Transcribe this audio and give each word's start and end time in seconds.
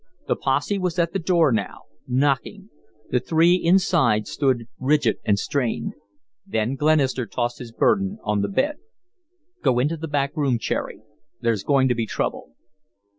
The 0.27 0.35
posse 0.35 0.79
was 0.79 0.97
at 0.97 1.13
the 1.13 1.19
door 1.19 1.51
now, 1.51 1.83
knocking. 2.07 2.71
The 3.11 3.19
three 3.19 3.53
inside 3.53 4.25
stood 4.25 4.67
rigid 4.79 5.17
and 5.23 5.37
strained. 5.37 5.93
Then 6.43 6.73
Glenister 6.75 7.27
tossed 7.27 7.59
his 7.59 7.71
burden 7.71 8.17
on 8.23 8.41
the 8.41 8.47
bed. 8.49 8.77
"Go 9.61 9.77
into 9.77 9.97
the 9.97 10.07
back 10.07 10.35
room, 10.35 10.57
Cherry; 10.57 11.03
there's 11.41 11.63
going 11.63 11.87
to 11.87 11.93
be 11.93 12.07
trouble." 12.07 12.49